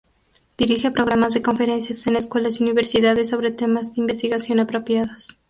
Dirige 0.57 0.89
programas 0.89 1.35
de 1.35 1.43
conferencias 1.43 2.07
en 2.07 2.15
escuelas 2.15 2.59
y 2.59 2.63
universidades 2.63 3.29
sobre 3.29 3.51
temas 3.51 3.93
de 3.93 4.01
investigación 4.01 4.59
apropiados. 4.59 5.37